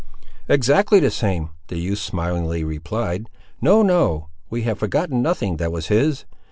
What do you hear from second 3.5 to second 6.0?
"No, no, we have forgotten nothing that was